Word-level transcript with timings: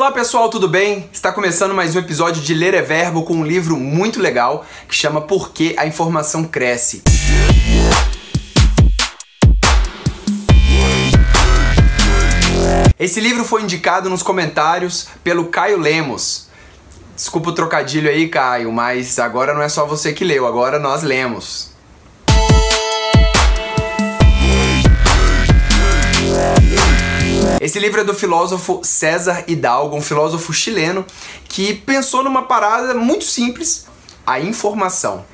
Olá 0.00 0.10
pessoal, 0.10 0.48
tudo 0.48 0.66
bem? 0.66 1.10
Está 1.12 1.30
começando 1.30 1.74
mais 1.74 1.94
um 1.94 1.98
episódio 1.98 2.40
de 2.40 2.54
Ler 2.54 2.72
é 2.72 2.80
Verbo 2.80 3.22
com 3.22 3.34
um 3.34 3.44
livro 3.44 3.76
muito 3.76 4.18
legal 4.18 4.64
que 4.88 4.94
chama 4.94 5.20
Por 5.20 5.52
que 5.52 5.74
a 5.76 5.86
Informação 5.86 6.42
Cresce. 6.44 7.02
Esse 12.98 13.20
livro 13.20 13.44
foi 13.44 13.60
indicado 13.60 14.08
nos 14.08 14.22
comentários 14.22 15.06
pelo 15.22 15.48
Caio 15.48 15.78
Lemos. 15.78 16.48
Desculpa 17.14 17.50
o 17.50 17.54
trocadilho 17.54 18.08
aí, 18.08 18.26
Caio, 18.26 18.72
mas 18.72 19.18
agora 19.18 19.52
não 19.52 19.60
é 19.60 19.68
só 19.68 19.84
você 19.84 20.14
que 20.14 20.24
leu, 20.24 20.46
agora 20.46 20.78
nós 20.78 21.02
lemos. 21.02 21.69
Esse 27.58 27.78
livro 27.78 28.00
é 28.00 28.04
do 28.04 28.14
filósofo 28.14 28.80
César 28.84 29.44
Hidalgo, 29.46 29.96
um 29.96 30.02
filósofo 30.02 30.52
chileno 30.52 31.04
que 31.48 31.74
pensou 31.74 32.22
numa 32.22 32.42
parada 32.42 32.94
muito 32.94 33.24
simples: 33.24 33.86
a 34.26 34.38
informação. 34.38 35.24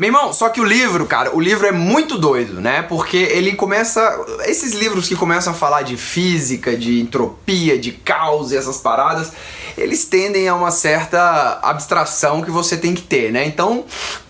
Meu 0.00 0.08
irmão, 0.08 0.34
só 0.34 0.50
que 0.50 0.60
o 0.60 0.64
livro, 0.64 1.06
cara, 1.06 1.34
o 1.34 1.40
livro 1.40 1.66
é 1.66 1.72
muito 1.72 2.18
doido, 2.18 2.60
né? 2.60 2.82
Porque 2.82 3.16
ele 3.16 3.54
começa. 3.54 4.02
Esses 4.44 4.74
livros 4.74 5.08
que 5.08 5.16
começam 5.16 5.52
a 5.52 5.56
falar 5.56 5.80
de 5.80 5.96
física, 5.96 6.76
de 6.76 7.00
entropia, 7.00 7.78
de 7.78 7.92
caos 7.92 8.52
e 8.52 8.56
essas 8.56 8.78
paradas, 8.78 9.32
eles 9.76 10.04
tendem 10.04 10.48
a 10.48 10.54
uma 10.54 10.70
certa 10.70 11.58
abstração 11.62 12.42
que 12.42 12.50
você 12.50 12.76
tem 12.76 12.94
que 12.94 13.02
ter, 13.02 13.32
né? 13.32 13.46
Então, 13.46 13.84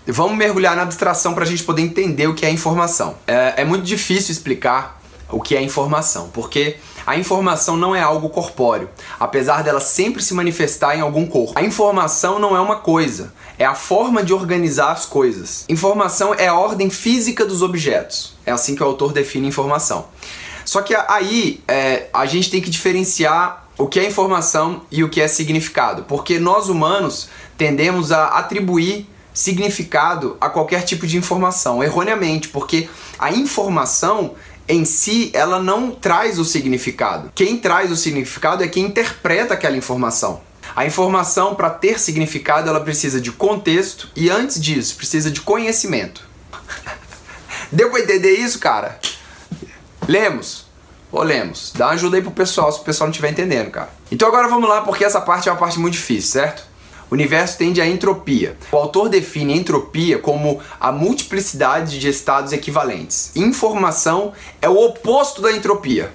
vamos 0.07 0.37
mergulhar 0.37 0.75
na 0.75 0.81
abstração 0.81 1.33
para 1.33 1.43
a 1.43 1.47
gente 1.47 1.63
poder 1.63 1.81
entender 1.81 2.27
o 2.27 2.33
que 2.33 2.45
é 2.45 2.49
informação. 2.49 3.15
É, 3.27 3.55
é 3.57 3.65
muito 3.65 3.83
difícil 3.83 4.31
explicar 4.31 5.01
o 5.29 5.41
que 5.41 5.55
é 5.55 5.61
informação, 5.61 6.29
porque 6.33 6.77
a 7.05 7.17
informação 7.17 7.77
não 7.77 7.95
é 7.95 8.01
algo 8.01 8.29
corpóreo, 8.29 8.89
apesar 9.19 9.63
dela 9.63 9.79
sempre 9.79 10.23
se 10.23 10.33
manifestar 10.33 10.95
em 10.95 11.01
algum 11.01 11.25
corpo. 11.25 11.53
A 11.57 11.63
informação 11.63 12.39
não 12.39 12.55
é 12.55 12.59
uma 12.59 12.77
coisa, 12.77 13.33
é 13.57 13.65
a 13.65 13.75
forma 13.75 14.23
de 14.23 14.33
organizar 14.33 14.91
as 14.91 15.05
coisas. 15.05 15.65
Informação 15.69 16.33
é 16.33 16.47
a 16.47 16.55
ordem 16.55 16.89
física 16.89 17.45
dos 17.45 17.61
objetos. 17.61 18.33
É 18.45 18.51
assim 18.51 18.75
que 18.75 18.83
o 18.83 18.85
autor 18.85 19.13
define 19.13 19.47
informação. 19.47 20.07
Só 20.63 20.81
que 20.81 20.95
aí 20.95 21.63
é, 21.67 22.07
a 22.11 22.25
gente 22.25 22.49
tem 22.49 22.59
que 22.59 22.69
diferenciar 22.69 23.64
o 23.77 23.87
que 23.87 23.99
é 23.99 24.07
informação 24.07 24.83
e 24.91 25.03
o 25.03 25.09
que 25.09 25.21
é 25.21 25.27
significado, 25.27 26.03
porque 26.03 26.39
nós 26.39 26.69
humanos 26.69 27.29
tendemos 27.57 28.11
a 28.11 28.27
atribuir 28.27 29.07
significado 29.33 30.37
a 30.39 30.49
qualquer 30.49 30.83
tipo 30.83 31.05
de 31.05 31.17
informação, 31.17 31.83
erroneamente, 31.83 32.47
porque 32.47 32.87
a 33.19 33.31
informação 33.31 34.33
em 34.67 34.85
si 34.85 35.29
ela 35.33 35.61
não 35.61 35.91
traz 35.91 36.39
o 36.39 36.45
significado. 36.45 37.31
Quem 37.35 37.57
traz 37.57 37.91
o 37.91 37.95
significado 37.95 38.63
é 38.63 38.67
quem 38.67 38.85
interpreta 38.85 39.53
aquela 39.53 39.77
informação. 39.77 40.41
A 40.75 40.85
informação, 40.85 41.53
para 41.53 41.69
ter 41.69 41.99
significado, 41.99 42.69
ela 42.69 42.79
precisa 42.79 43.21
de 43.21 43.31
contexto 43.31 44.09
e 44.15 44.29
antes 44.29 44.59
disso, 44.59 44.95
precisa 44.95 45.29
de 45.29 45.41
conhecimento. 45.41 46.27
Deu 47.71 47.91
para 47.91 47.99
entender 48.01 48.35
isso, 48.35 48.57
cara? 48.59 48.99
Lemos. 50.07 50.64
Ô 51.17 51.23
Lemos, 51.23 51.71
dá 51.73 51.85
uma 51.85 51.93
ajuda 51.93 52.17
aí 52.17 52.21
pro 52.21 52.29
pessoal 52.29 52.69
se 52.69 52.81
o 52.81 52.83
pessoal 52.83 53.07
não 53.07 53.11
estiver 53.11 53.31
entendendo, 53.31 53.71
cara. 53.71 53.87
Então 54.11 54.27
agora 54.27 54.49
vamos 54.49 54.67
lá, 54.67 54.81
porque 54.81 55.05
essa 55.05 55.21
parte 55.21 55.47
é 55.47 55.51
uma 55.53 55.57
parte 55.57 55.79
muito 55.79 55.93
difícil, 55.93 56.29
certo? 56.29 56.65
O 57.09 57.13
universo 57.13 57.57
tende 57.57 57.79
à 57.79 57.87
entropia. 57.87 58.57
O 58.69 58.75
autor 58.75 59.07
define 59.07 59.57
entropia 59.57 60.19
como 60.19 60.59
a 60.77 60.91
multiplicidade 60.91 61.99
de 61.99 62.09
estados 62.09 62.51
equivalentes. 62.51 63.31
Informação 63.33 64.33
é 64.61 64.67
o 64.67 64.77
oposto 64.77 65.41
da 65.41 65.53
entropia, 65.53 66.13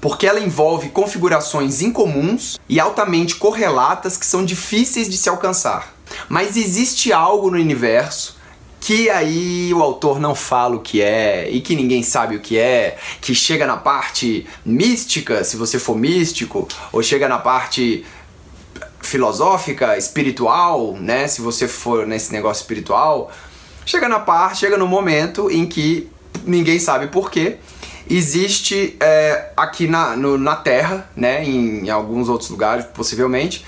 porque 0.00 0.24
ela 0.24 0.38
envolve 0.38 0.90
configurações 0.90 1.82
incomuns 1.82 2.60
e 2.68 2.78
altamente 2.78 3.34
correlatas 3.34 4.16
que 4.16 4.24
são 4.24 4.44
difíceis 4.44 5.08
de 5.08 5.16
se 5.16 5.28
alcançar. 5.28 5.96
Mas 6.28 6.56
existe 6.56 7.12
algo 7.12 7.50
no 7.50 7.56
universo 7.56 8.36
que 8.82 9.08
aí 9.08 9.72
o 9.72 9.80
autor 9.80 10.18
não 10.18 10.34
fala 10.34 10.74
o 10.74 10.80
que 10.80 11.00
é 11.00 11.48
e 11.48 11.60
que 11.60 11.76
ninguém 11.76 12.02
sabe 12.02 12.34
o 12.34 12.40
que 12.40 12.58
é, 12.58 12.98
que 13.20 13.32
chega 13.32 13.64
na 13.64 13.76
parte 13.76 14.44
mística, 14.66 15.44
se 15.44 15.56
você 15.56 15.78
for 15.78 15.96
místico, 15.96 16.66
ou 16.90 17.00
chega 17.00 17.28
na 17.28 17.38
parte 17.38 18.04
filosófica, 19.00 19.96
espiritual, 19.96 20.94
né, 20.94 21.28
se 21.28 21.40
você 21.40 21.68
for 21.68 22.08
nesse 22.08 22.32
negócio 22.32 22.62
espiritual, 22.62 23.30
chega 23.86 24.08
na 24.08 24.18
parte, 24.18 24.58
chega 24.58 24.76
no 24.76 24.88
momento 24.88 25.48
em 25.48 25.64
que 25.64 26.10
ninguém 26.44 26.80
sabe 26.80 27.06
porquê, 27.06 27.58
existe 28.10 28.96
é, 28.98 29.52
aqui 29.56 29.86
na, 29.86 30.16
no, 30.16 30.36
na 30.36 30.56
Terra, 30.56 31.08
né, 31.14 31.44
em, 31.44 31.86
em, 31.86 31.90
alguns 31.90 32.28
outros 32.28 32.50
lugares 32.50 32.84
possivelmente, 32.86 33.64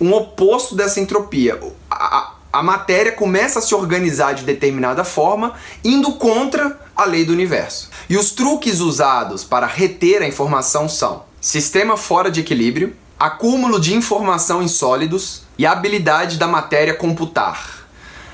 um 0.00 0.14
oposto 0.14 0.74
dessa 0.74 1.00
entropia. 1.00 1.60
A, 1.90 2.33
a 2.54 2.62
matéria 2.62 3.10
começa 3.10 3.58
a 3.58 3.62
se 3.62 3.74
organizar 3.74 4.32
de 4.32 4.44
determinada 4.44 5.02
forma, 5.02 5.54
indo 5.82 6.12
contra 6.12 6.78
a 6.94 7.04
lei 7.04 7.24
do 7.24 7.32
universo. 7.32 7.90
E 8.08 8.16
os 8.16 8.30
truques 8.30 8.78
usados 8.78 9.42
para 9.42 9.66
reter 9.66 10.22
a 10.22 10.28
informação 10.28 10.88
são 10.88 11.24
sistema 11.40 11.96
fora 11.96 12.30
de 12.30 12.38
equilíbrio, 12.38 12.94
acúmulo 13.18 13.80
de 13.80 13.92
informação 13.92 14.62
em 14.62 14.68
sólidos 14.68 15.42
e 15.58 15.66
habilidade 15.66 16.38
da 16.38 16.46
matéria 16.46 16.94
computar. 16.94 17.88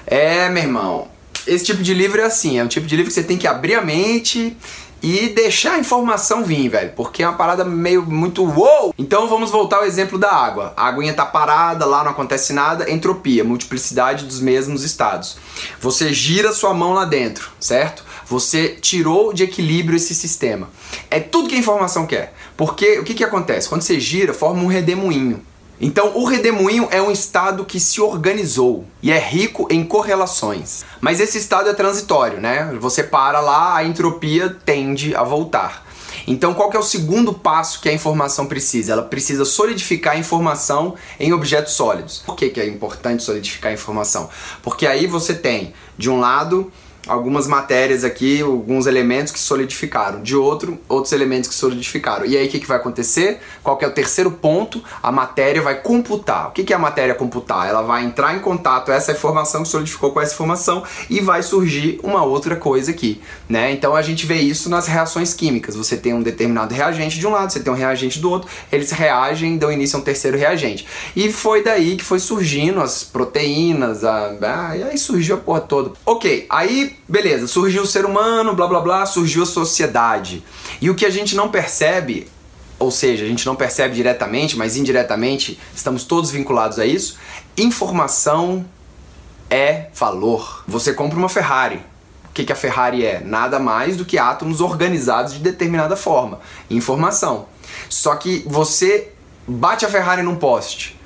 É, 0.06 0.50
meu 0.50 0.64
irmão, 0.64 1.08
esse 1.46 1.64
tipo 1.64 1.82
de 1.82 1.94
livro 1.94 2.20
é 2.20 2.24
assim, 2.24 2.58
é 2.58 2.64
um 2.64 2.68
tipo 2.68 2.86
de 2.86 2.96
livro 2.96 3.08
que 3.08 3.14
você 3.14 3.24
tem 3.24 3.38
que 3.38 3.46
abrir 3.46 3.74
a 3.74 3.80
mente 3.80 4.54
e 5.02 5.28
deixar 5.28 5.74
a 5.74 5.78
informação 5.78 6.44
vir, 6.44 6.68
velho, 6.68 6.92
porque 6.94 7.22
é 7.22 7.28
uma 7.28 7.36
parada 7.36 7.64
meio 7.64 8.02
muito 8.02 8.44
wow. 8.44 8.94
Então 8.98 9.28
vamos 9.28 9.50
voltar 9.50 9.78
ao 9.78 9.84
exemplo 9.84 10.18
da 10.18 10.30
água. 10.30 10.72
A 10.76 10.88
aguinha 10.88 11.14
tá 11.14 11.24
parada, 11.24 11.86
lá 11.86 12.04
não 12.04 12.10
acontece 12.10 12.52
nada, 12.52 12.90
entropia, 12.90 13.44
multiplicidade 13.44 14.24
dos 14.24 14.40
mesmos 14.40 14.82
estados. 14.82 15.36
Você 15.80 16.12
gira 16.12 16.52
sua 16.52 16.74
mão 16.74 16.92
lá 16.92 17.04
dentro, 17.04 17.50
certo? 17.58 18.04
Você 18.26 18.76
tirou 18.80 19.32
de 19.32 19.42
equilíbrio 19.42 19.96
esse 19.96 20.14
sistema. 20.14 20.68
É 21.10 21.18
tudo 21.18 21.48
que 21.48 21.54
a 21.54 21.58
informação 21.58 22.06
quer. 22.06 22.32
Porque 22.56 22.98
o 22.98 23.04
que, 23.04 23.14
que 23.14 23.24
acontece? 23.24 23.68
Quando 23.68 23.82
você 23.82 23.98
gira, 23.98 24.32
forma 24.32 24.62
um 24.62 24.66
redemoinho. 24.66 25.42
Então, 25.80 26.12
o 26.14 26.24
redemoinho 26.24 26.88
é 26.90 27.00
um 27.00 27.10
estado 27.10 27.64
que 27.64 27.80
se 27.80 28.00
organizou 28.02 28.84
e 29.02 29.10
é 29.10 29.18
rico 29.18 29.66
em 29.70 29.82
correlações. 29.82 30.84
Mas 31.00 31.20
esse 31.20 31.38
estado 31.38 31.70
é 31.70 31.72
transitório, 31.72 32.38
né? 32.38 32.76
Você 32.80 33.02
para 33.02 33.40
lá, 33.40 33.76
a 33.76 33.84
entropia 33.84 34.50
tende 34.64 35.14
a 35.14 35.22
voltar. 35.22 35.86
Então, 36.26 36.52
qual 36.52 36.70
é 36.72 36.78
o 36.78 36.82
segundo 36.82 37.32
passo 37.32 37.80
que 37.80 37.88
a 37.88 37.92
informação 37.92 38.46
precisa? 38.46 38.92
Ela 38.92 39.02
precisa 39.02 39.44
solidificar 39.44 40.14
a 40.14 40.18
informação 40.18 40.94
em 41.18 41.32
objetos 41.32 41.72
sólidos. 41.72 42.22
Por 42.26 42.36
que, 42.36 42.50
que 42.50 42.60
é 42.60 42.66
importante 42.66 43.22
solidificar 43.22 43.70
a 43.70 43.74
informação? 43.74 44.28
Porque 44.62 44.86
aí 44.86 45.06
você 45.06 45.34
tem, 45.34 45.72
de 45.96 46.10
um 46.10 46.20
lado, 46.20 46.70
algumas 47.06 47.46
matérias 47.46 48.04
aqui, 48.04 48.40
alguns 48.42 48.86
elementos 48.86 49.32
que 49.32 49.38
solidificaram, 49.38 50.22
de 50.22 50.36
outro, 50.36 50.78
outros 50.88 51.12
elementos 51.12 51.48
que 51.48 51.54
solidificaram. 51.54 52.26
E 52.26 52.36
aí 52.36 52.46
o 52.46 52.50
que, 52.50 52.60
que 52.60 52.66
vai 52.66 52.76
acontecer? 52.76 53.40
Qual 53.62 53.76
que 53.76 53.84
é 53.84 53.88
o 53.88 53.92
terceiro 53.92 54.30
ponto? 54.30 54.82
A 55.02 55.10
matéria 55.10 55.62
vai 55.62 55.80
computar. 55.80 56.48
O 56.48 56.50
que, 56.52 56.64
que 56.64 56.72
é 56.72 56.76
a 56.76 56.78
matéria 56.78 57.14
computar? 57.14 57.68
Ela 57.68 57.82
vai 57.82 58.04
entrar 58.04 58.36
em 58.36 58.40
contato 58.40 58.92
essa 58.92 59.12
informação 59.12 59.62
que 59.62 59.68
solidificou 59.68 60.12
com 60.12 60.20
essa 60.20 60.34
informação 60.34 60.82
e 61.08 61.20
vai 61.20 61.42
surgir 61.42 61.98
uma 62.02 62.22
outra 62.22 62.56
coisa 62.56 62.90
aqui, 62.90 63.20
né? 63.48 63.72
Então 63.72 63.94
a 63.94 64.02
gente 64.02 64.26
vê 64.26 64.36
isso 64.36 64.68
nas 64.68 64.86
reações 64.86 65.34
químicas. 65.34 65.74
Você 65.76 65.96
tem 65.96 66.14
um 66.14 66.22
determinado 66.22 66.74
reagente 66.74 67.18
de 67.18 67.26
um 67.26 67.30
lado, 67.30 67.52
você 67.52 67.60
tem 67.60 67.72
um 67.72 67.76
reagente 67.76 68.18
do 68.18 68.30
outro, 68.30 68.48
eles 68.70 68.90
reagem, 68.90 69.56
dão 69.56 69.72
início 69.72 69.96
a 69.96 70.00
um 70.00 70.04
terceiro 70.04 70.36
reagente. 70.36 70.86
E 71.16 71.32
foi 71.32 71.62
daí 71.62 71.96
que 71.96 72.04
foi 72.04 72.18
surgindo 72.18 72.80
as 72.80 73.02
proteínas, 73.04 74.04
a... 74.04 74.36
Ah, 74.42 74.76
e 74.76 74.82
aí 74.82 74.98
surgiu 74.98 75.36
a 75.36 75.38
porra 75.38 75.60
toda. 75.60 75.92
Ok, 76.04 76.46
aí 76.48 76.89
beleza, 77.08 77.46
surgiu 77.46 77.82
o 77.82 77.86
ser 77.86 78.04
humano, 78.04 78.54
blá 78.54 78.66
blá 78.66 78.80
blá, 78.80 79.06
surgiu 79.06 79.42
a 79.42 79.46
sociedade. 79.46 80.44
E 80.80 80.88
o 80.90 80.94
que 80.94 81.06
a 81.06 81.10
gente 81.10 81.34
não 81.34 81.48
percebe, 81.48 82.28
ou 82.78 82.90
seja, 82.90 83.24
a 83.24 83.28
gente 83.28 83.46
não 83.46 83.56
percebe 83.56 83.94
diretamente, 83.94 84.56
mas 84.56 84.76
indiretamente 84.76 85.58
estamos 85.74 86.04
todos 86.04 86.30
vinculados 86.30 86.78
a 86.78 86.86
isso, 86.86 87.18
informação 87.56 88.64
é 89.48 89.86
valor. 89.94 90.64
Você 90.66 90.92
compra 90.92 91.18
uma 91.18 91.28
Ferrari. 91.28 91.82
O 92.30 92.32
que, 92.32 92.44
que 92.44 92.52
a 92.52 92.56
Ferrari 92.56 93.04
é? 93.04 93.20
Nada 93.20 93.58
mais 93.58 93.96
do 93.96 94.04
que 94.04 94.16
átomos 94.16 94.60
organizados 94.60 95.32
de 95.32 95.40
determinada 95.40 95.96
forma. 95.96 96.40
Informação. 96.70 97.46
Só 97.88 98.14
que 98.14 98.44
você 98.46 99.12
bate 99.46 99.84
a 99.84 99.88
Ferrari 99.88 100.22
num 100.22 100.36
poste. 100.36 100.98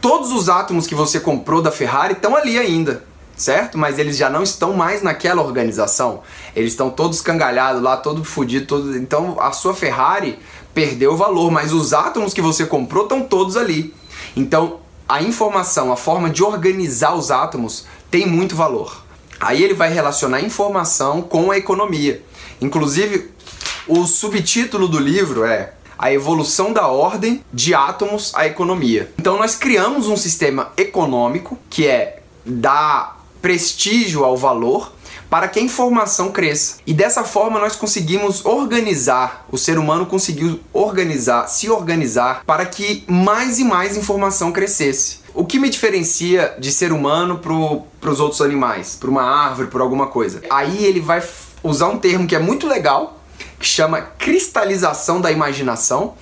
Todos 0.00 0.30
os 0.30 0.48
átomos 0.48 0.86
que 0.86 0.94
você 0.94 1.18
comprou 1.18 1.60
da 1.60 1.72
Ferrari 1.72 2.12
estão 2.12 2.36
ali 2.36 2.56
ainda 2.58 3.02
certo? 3.36 3.76
Mas 3.78 3.98
eles 3.98 4.16
já 4.16 4.30
não 4.30 4.42
estão 4.42 4.74
mais 4.74 5.02
naquela 5.02 5.42
organização. 5.42 6.22
Eles 6.54 6.72
estão 6.72 6.90
todos 6.90 7.20
cangalhados 7.20 7.82
lá, 7.82 7.96
todo 7.96 8.24
fodido, 8.24 8.66
todo... 8.66 8.96
então 8.96 9.36
a 9.40 9.52
sua 9.52 9.74
Ferrari 9.74 10.38
perdeu 10.72 11.12
o 11.12 11.16
valor, 11.16 11.50
mas 11.50 11.72
os 11.72 11.92
átomos 11.92 12.32
que 12.32 12.42
você 12.42 12.66
comprou 12.66 13.04
estão 13.04 13.22
todos 13.22 13.56
ali. 13.56 13.94
Então, 14.36 14.80
a 15.08 15.22
informação, 15.22 15.92
a 15.92 15.96
forma 15.96 16.30
de 16.30 16.42
organizar 16.42 17.14
os 17.14 17.30
átomos 17.30 17.86
tem 18.10 18.26
muito 18.26 18.56
valor. 18.56 19.04
Aí 19.38 19.62
ele 19.62 19.74
vai 19.74 19.92
relacionar 19.92 20.40
informação 20.40 21.22
com 21.22 21.50
a 21.50 21.58
economia. 21.58 22.22
Inclusive, 22.60 23.34
O 23.86 24.06
subtítulo 24.06 24.88
do 24.88 24.98
livro 24.98 25.44
é 25.44 25.74
a 25.98 26.10
evolução 26.10 26.72
da 26.72 26.88
ordem 26.88 27.44
de 27.52 27.74
átomos 27.74 28.32
à 28.34 28.46
economia. 28.46 29.12
Então 29.18 29.36
nós 29.36 29.54
criamos 29.54 30.08
um 30.08 30.16
sistema 30.16 30.72
econômico 30.76 31.58
que 31.68 31.86
é 31.86 32.22
dar 32.46 33.22
prestígio 33.44 34.24
ao 34.24 34.38
valor 34.38 34.90
para 35.28 35.48
que 35.48 35.58
a 35.58 35.62
informação 35.62 36.32
cresça. 36.32 36.78
E 36.86 36.94
dessa 36.94 37.24
forma 37.24 37.60
nós 37.60 37.76
conseguimos 37.76 38.42
organizar, 38.42 39.46
o 39.52 39.58
ser 39.58 39.78
humano 39.78 40.06
conseguiu 40.06 40.60
organizar, 40.72 41.46
se 41.48 41.68
organizar 41.68 42.42
para 42.46 42.64
que 42.64 43.04
mais 43.06 43.58
e 43.58 43.64
mais 43.64 43.98
informação 43.98 44.50
crescesse. 44.50 45.18
O 45.34 45.44
que 45.44 45.58
me 45.58 45.68
diferencia 45.68 46.56
de 46.58 46.72
ser 46.72 46.90
humano 46.90 47.38
para 47.38 48.10
os 48.10 48.18
outros 48.18 48.40
animais, 48.40 48.96
para 48.98 49.10
uma 49.10 49.22
árvore, 49.22 49.68
por 49.68 49.82
alguma 49.82 50.06
coisa? 50.06 50.40
Aí 50.48 50.82
ele 50.82 51.00
vai 51.00 51.22
usar 51.62 51.88
um 51.88 51.98
termo 51.98 52.26
que 52.26 52.34
é 52.34 52.38
muito 52.38 52.66
legal, 52.66 53.20
que 53.60 53.66
chama 53.66 54.00
cristalização 54.00 55.20
da 55.20 55.30
imaginação. 55.30 56.14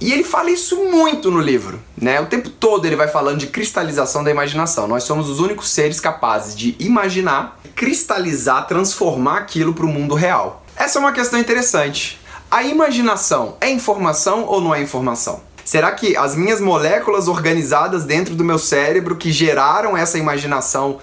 E 0.00 0.12
ele 0.14 0.24
fala 0.24 0.50
isso 0.50 0.76
muito 0.84 1.30
no 1.30 1.40
livro, 1.40 1.78
né? 1.94 2.18
O 2.20 2.26
tempo 2.26 2.48
todo 2.48 2.86
ele 2.86 2.96
vai 2.96 3.06
falando 3.06 3.36
de 3.36 3.48
cristalização 3.48 4.24
da 4.24 4.30
imaginação. 4.30 4.88
Nós 4.88 5.04
somos 5.04 5.28
os 5.28 5.40
únicos 5.40 5.68
seres 5.68 6.00
capazes 6.00 6.56
de 6.56 6.74
imaginar, 6.78 7.60
cristalizar, 7.76 8.66
transformar 8.66 9.36
aquilo 9.36 9.74
para 9.74 9.84
o 9.84 9.88
mundo 9.88 10.14
real. 10.14 10.64
Essa 10.74 10.98
é 10.98 11.00
uma 11.00 11.12
questão 11.12 11.38
interessante. 11.38 12.18
A 12.50 12.62
imaginação 12.64 13.56
é 13.60 13.70
informação 13.70 14.44
ou 14.46 14.60
não 14.60 14.74
é 14.74 14.80
informação? 14.80 15.42
Será 15.66 15.92
que 15.92 16.16
as 16.16 16.34
minhas 16.34 16.60
moléculas 16.60 17.28
organizadas 17.28 18.04
dentro 18.04 18.34
do 18.34 18.42
meu 18.42 18.58
cérebro 18.58 19.16
que 19.16 19.30
geraram 19.30 19.94
essa 19.94 20.18
imaginação, 20.18 20.98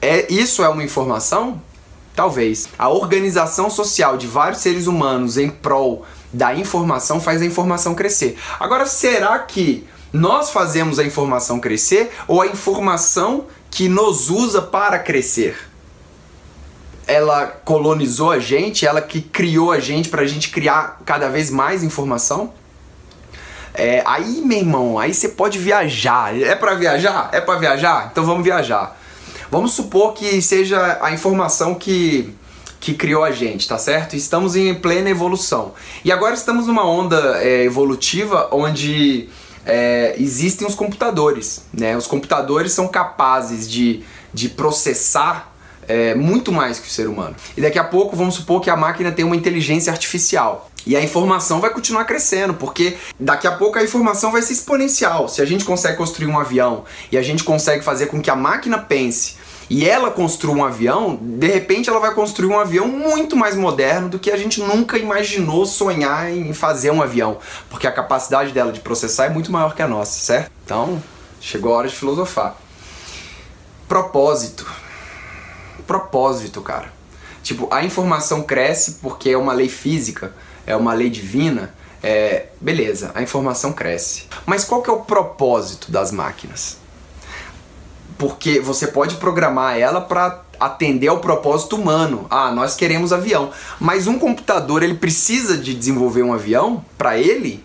é 0.00 0.32
isso 0.32 0.64
é 0.64 0.68
uma 0.68 0.82
informação? 0.82 1.60
Talvez. 2.16 2.68
A 2.78 2.88
organização 2.88 3.68
social 3.68 4.16
de 4.16 4.26
vários 4.26 4.62
seres 4.62 4.86
humanos 4.86 5.36
em 5.36 5.48
prol 5.48 6.04
da 6.32 6.54
informação 6.54 7.20
faz 7.20 7.42
a 7.42 7.44
informação 7.44 7.94
crescer. 7.94 8.38
Agora, 8.58 8.86
será 8.86 9.38
que 9.38 9.86
nós 10.12 10.50
fazemos 10.50 10.98
a 10.98 11.04
informação 11.04 11.60
crescer 11.60 12.10
ou 12.26 12.40
a 12.40 12.46
informação 12.46 13.46
que 13.70 13.88
nos 13.88 14.30
usa 14.30 14.62
para 14.62 14.98
crescer? 14.98 15.56
Ela 17.06 17.46
colonizou 17.46 18.30
a 18.30 18.38
gente, 18.38 18.86
ela 18.86 19.00
que 19.00 19.20
criou 19.20 19.72
a 19.72 19.80
gente 19.80 20.08
para 20.08 20.22
a 20.22 20.26
gente 20.26 20.50
criar 20.50 21.00
cada 21.04 21.28
vez 21.28 21.50
mais 21.50 21.82
informação? 21.82 22.52
É, 23.74 24.02
aí, 24.04 24.42
meu 24.44 24.58
irmão, 24.58 24.98
aí 24.98 25.14
você 25.14 25.28
pode 25.28 25.58
viajar. 25.58 26.36
É 26.40 26.54
para 26.54 26.74
viajar? 26.74 27.30
É 27.32 27.40
para 27.40 27.58
viajar? 27.58 28.08
Então 28.10 28.24
vamos 28.24 28.44
viajar. 28.44 28.96
Vamos 29.50 29.72
supor 29.72 30.12
que 30.12 30.40
seja 30.40 30.98
a 31.00 31.12
informação 31.12 31.74
que 31.74 32.32
que 32.80 32.94
criou 32.94 33.22
a 33.22 33.30
gente, 33.30 33.68
tá 33.68 33.78
certo? 33.78 34.16
Estamos 34.16 34.56
em 34.56 34.74
plena 34.74 35.10
evolução. 35.10 35.74
E 36.02 36.10
agora 36.10 36.34
estamos 36.34 36.66
numa 36.66 36.84
onda 36.84 37.38
é, 37.42 37.62
evolutiva 37.64 38.48
onde 38.50 39.28
é, 39.66 40.14
existem 40.18 40.66
os 40.66 40.74
computadores, 40.74 41.66
né? 41.72 41.94
Os 41.96 42.06
computadores 42.06 42.72
são 42.72 42.88
capazes 42.88 43.70
de, 43.70 44.02
de 44.32 44.48
processar 44.48 45.52
é, 45.86 46.14
muito 46.14 46.50
mais 46.50 46.78
que 46.78 46.88
o 46.88 46.90
ser 46.90 47.06
humano. 47.06 47.36
E 47.54 47.60
daqui 47.60 47.78
a 47.78 47.84
pouco 47.84 48.16
vamos 48.16 48.36
supor 48.36 48.62
que 48.62 48.70
a 48.70 48.76
máquina 48.76 49.12
tem 49.12 49.24
uma 49.24 49.36
inteligência 49.36 49.92
artificial. 49.92 50.70
E 50.86 50.96
a 50.96 51.02
informação 51.02 51.60
vai 51.60 51.68
continuar 51.68 52.04
crescendo, 52.04 52.54
porque 52.54 52.96
daqui 53.18 53.46
a 53.46 53.52
pouco 53.52 53.78
a 53.78 53.84
informação 53.84 54.32
vai 54.32 54.40
ser 54.40 54.54
exponencial. 54.54 55.28
Se 55.28 55.42
a 55.42 55.44
gente 55.44 55.66
consegue 55.66 55.98
construir 55.98 56.26
um 56.26 56.38
avião 56.38 56.84
e 57.12 57.18
a 57.18 57.22
gente 57.22 57.44
consegue 57.44 57.84
fazer 57.84 58.06
com 58.06 58.22
que 58.22 58.30
a 58.30 58.36
máquina 58.36 58.78
pense 58.78 59.34
e 59.70 59.88
ela 59.88 60.10
construa 60.10 60.52
um 60.52 60.64
avião, 60.64 61.16
de 61.16 61.46
repente 61.46 61.88
ela 61.88 62.00
vai 62.00 62.12
construir 62.12 62.48
um 62.48 62.58
avião 62.58 62.88
muito 62.88 63.36
mais 63.36 63.54
moderno 63.54 64.08
do 64.08 64.18
que 64.18 64.32
a 64.32 64.36
gente 64.36 64.60
nunca 64.60 64.98
imaginou 64.98 65.64
sonhar 65.64 66.28
em 66.28 66.52
fazer 66.52 66.90
um 66.90 67.00
avião, 67.00 67.38
porque 67.70 67.86
a 67.86 67.92
capacidade 67.92 68.50
dela 68.50 68.72
de 68.72 68.80
processar 68.80 69.26
é 69.26 69.28
muito 69.28 69.52
maior 69.52 69.76
que 69.76 69.80
a 69.80 69.86
nossa, 69.86 70.18
certo? 70.18 70.50
Então, 70.64 71.00
chegou 71.40 71.72
a 71.72 71.78
hora 71.78 71.88
de 71.88 71.94
filosofar. 71.94 72.56
Propósito. 73.86 74.66
Propósito, 75.86 76.60
cara. 76.60 76.92
Tipo, 77.40 77.68
a 77.70 77.84
informação 77.84 78.42
cresce 78.42 78.98
porque 79.00 79.30
é 79.30 79.38
uma 79.38 79.52
lei 79.52 79.68
física, 79.68 80.34
é 80.66 80.74
uma 80.74 80.92
lei 80.92 81.08
divina. 81.08 81.72
É, 82.02 82.46
beleza, 82.60 83.12
a 83.14 83.22
informação 83.22 83.72
cresce. 83.72 84.24
Mas 84.44 84.64
qual 84.64 84.82
que 84.82 84.90
é 84.90 84.92
o 84.92 85.02
propósito 85.02 85.92
das 85.92 86.10
máquinas? 86.10 86.79
Porque 88.20 88.60
você 88.60 88.86
pode 88.86 89.16
programar 89.16 89.78
ela 89.78 89.98
para 89.98 90.42
atender 90.60 91.08
ao 91.08 91.20
propósito 91.20 91.74
humano. 91.74 92.26
Ah, 92.28 92.52
nós 92.52 92.76
queremos 92.76 93.14
avião, 93.14 93.50
mas 93.80 94.06
um 94.06 94.18
computador 94.18 94.82
ele 94.82 94.96
precisa 94.96 95.56
de 95.56 95.72
desenvolver 95.72 96.22
um 96.22 96.34
avião 96.34 96.84
para 96.98 97.16
ele. 97.16 97.64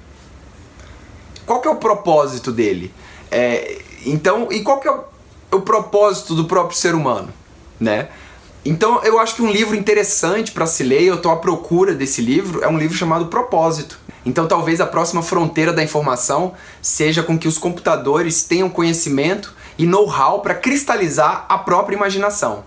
Qual 1.46 1.60
que 1.60 1.68
é 1.68 1.72
o 1.72 1.76
propósito 1.76 2.54
dele? 2.54 2.94
É, 3.30 3.82
então, 4.06 4.48
e 4.50 4.62
qual 4.62 4.80
que 4.80 4.88
é 4.88 4.92
o, 4.92 5.04
o 5.52 5.60
propósito 5.60 6.34
do 6.34 6.46
próprio 6.46 6.78
ser 6.78 6.96
humano, 6.96 7.34
né? 7.78 8.08
Então, 8.64 9.04
eu 9.04 9.20
acho 9.20 9.36
que 9.36 9.42
um 9.42 9.52
livro 9.52 9.76
interessante 9.76 10.54
para 10.54 10.66
se 10.66 10.84
ler, 10.84 11.04
eu 11.04 11.16
estou 11.16 11.34
à 11.34 11.36
procura 11.36 11.94
desse 11.94 12.22
livro, 12.22 12.64
é 12.64 12.68
um 12.70 12.78
livro 12.78 12.98
chamado 12.98 13.26
Propósito. 13.26 14.00
Então, 14.26 14.48
talvez 14.48 14.80
a 14.80 14.88
próxima 14.88 15.22
fronteira 15.22 15.74
da 15.74 15.84
informação 15.84 16.54
seja 16.82 17.22
com 17.22 17.38
que 17.38 17.48
os 17.48 17.58
computadores 17.58 18.44
tenham 18.44 18.70
conhecimento 18.70 19.54
e 19.78 19.86
know-how 19.86 20.42
para 20.42 20.56
cristalizar 20.56 21.46
a 21.50 21.58
própria 21.58 21.96
imaginação. 21.96 22.64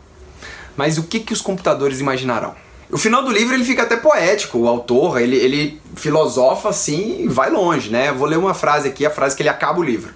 Mas 0.76 0.99
o 0.99 1.02
que, 1.02 1.20
que 1.20 1.32
os 1.32 1.40
computadores 1.40 2.00
imaginarão? 2.00 2.55
O 2.90 2.96
final 2.96 3.22
do 3.22 3.31
livro 3.31 3.55
ele 3.55 3.64
fica 3.64 3.82
até 3.82 3.96
poético, 3.96 4.58
o 4.58 4.69
autor 4.69 5.20
ele, 5.20 5.37
ele 5.37 5.81
filosofa 5.94 6.70
assim 6.70 7.25
e 7.25 7.28
vai 7.28 7.50
longe, 7.50 7.90
né? 7.90 8.10
vou 8.12 8.26
ler 8.26 8.38
uma 8.38 8.55
frase 8.55 8.88
aqui, 8.88 9.05
a 9.05 9.10
frase 9.10 9.37
que 9.37 9.43
ele 9.43 9.50
acaba 9.50 9.78
o 9.78 9.82
livro. 9.82 10.14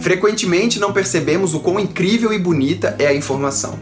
Frequentemente 0.00 0.78
não 0.78 0.92
percebemos 0.92 1.54
o 1.54 1.60
quão 1.60 1.80
incrível 1.80 2.32
e 2.32 2.38
bonita 2.38 2.94
é 2.98 3.06
a 3.06 3.14
informação. 3.14 3.78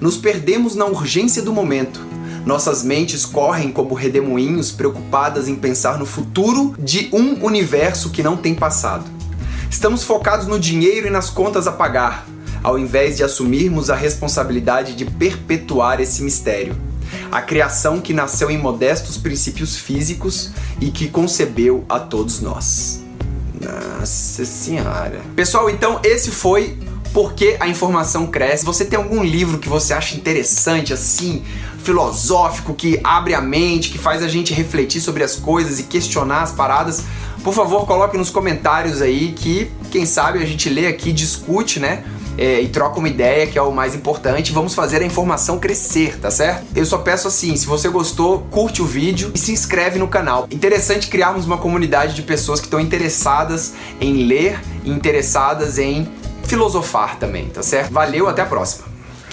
Nos 0.00 0.16
perdemos 0.16 0.74
na 0.74 0.86
urgência 0.86 1.42
do 1.42 1.52
momento. 1.52 2.00
Nossas 2.44 2.82
mentes 2.82 3.24
correm 3.24 3.70
como 3.70 3.94
redemoinhos 3.94 4.70
preocupadas 4.70 5.48
em 5.48 5.54
pensar 5.54 5.98
no 5.98 6.04
futuro 6.04 6.74
de 6.78 7.08
um 7.12 7.44
universo 7.44 8.10
que 8.10 8.22
não 8.22 8.36
tem 8.36 8.54
passado. 8.54 9.04
Estamos 9.70 10.02
focados 10.02 10.46
no 10.46 10.58
dinheiro 10.58 11.06
e 11.06 11.10
nas 11.10 11.30
contas 11.30 11.66
a 11.66 11.72
pagar, 11.72 12.26
ao 12.62 12.78
invés 12.78 13.16
de 13.16 13.24
assumirmos 13.24 13.90
a 13.90 13.94
responsabilidade 13.94 14.94
de 14.94 15.04
perpetuar 15.04 16.00
esse 16.00 16.22
mistério. 16.22 16.76
A 17.30 17.42
criação 17.42 18.00
que 18.00 18.12
nasceu 18.12 18.50
em 18.50 18.58
modestos 18.58 19.16
princípios 19.16 19.76
físicos 19.76 20.50
e 20.80 20.90
que 20.90 21.08
concebeu 21.08 21.84
a 21.88 21.98
todos 21.98 22.40
nós. 22.40 23.02
Nossa 23.60 24.44
Senhora. 24.44 25.20
Pessoal, 25.34 25.70
então 25.70 26.00
esse 26.04 26.30
foi 26.30 26.76
Porque 27.12 27.56
a 27.60 27.68
Informação 27.68 28.26
Cresce. 28.26 28.64
Você 28.64 28.84
tem 28.84 28.96
algum 28.96 29.22
livro 29.22 29.58
que 29.58 29.68
você 29.68 29.94
acha 29.94 30.16
interessante, 30.16 30.92
assim, 30.92 31.44
filosófico, 31.84 32.74
que 32.74 32.98
abre 33.04 33.34
a 33.34 33.40
mente, 33.40 33.90
que 33.90 33.98
faz 33.98 34.20
a 34.22 34.28
gente 34.28 34.52
refletir 34.52 35.00
sobre 35.00 35.22
as 35.22 35.36
coisas 35.36 35.78
e 35.78 35.84
questionar 35.84 36.42
as 36.42 36.50
paradas? 36.50 37.04
Por 37.44 37.52
favor, 37.52 37.86
coloque 37.86 38.16
nos 38.16 38.30
comentários 38.30 39.02
aí 39.02 39.32
que, 39.32 39.70
quem 39.90 40.06
sabe, 40.06 40.42
a 40.42 40.46
gente 40.46 40.70
lê 40.70 40.86
aqui, 40.86 41.12
discute, 41.12 41.78
né? 41.78 42.02
É, 42.38 42.62
e 42.62 42.68
troca 42.68 42.98
uma 42.98 43.06
ideia, 43.06 43.46
que 43.46 43.58
é 43.58 43.62
o 43.62 43.70
mais 43.70 43.94
importante. 43.94 44.50
Vamos 44.50 44.74
fazer 44.74 45.02
a 45.02 45.04
informação 45.04 45.58
crescer, 45.58 46.18
tá 46.18 46.30
certo? 46.30 46.64
Eu 46.74 46.86
só 46.86 46.96
peço 46.96 47.28
assim, 47.28 47.54
se 47.54 47.66
você 47.66 47.90
gostou, 47.90 48.40
curte 48.50 48.80
o 48.80 48.86
vídeo 48.86 49.30
e 49.34 49.38
se 49.38 49.52
inscreve 49.52 49.98
no 49.98 50.08
canal. 50.08 50.48
Interessante 50.50 51.06
criarmos 51.06 51.44
uma 51.44 51.58
comunidade 51.58 52.14
de 52.14 52.22
pessoas 52.22 52.60
que 52.60 52.66
estão 52.66 52.80
interessadas 52.80 53.74
em 54.00 54.26
ler 54.26 54.58
e 54.82 54.90
interessadas 54.90 55.78
em 55.78 56.08
filosofar 56.44 57.18
também, 57.18 57.50
tá 57.50 57.62
certo? 57.62 57.92
Valeu, 57.92 58.26
até 58.26 58.40
a 58.40 58.46
próxima! 58.46 58.93